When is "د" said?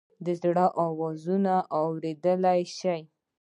0.25-0.27